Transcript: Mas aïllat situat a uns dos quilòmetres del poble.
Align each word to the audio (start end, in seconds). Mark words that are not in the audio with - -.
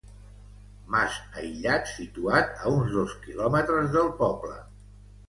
Mas 0.93 1.17
aïllat 1.41 1.91
situat 1.97 2.55
a 2.63 2.71
uns 2.79 2.95
dos 2.97 3.13
quilòmetres 3.27 3.93
del 3.97 4.11
poble. 4.23 4.57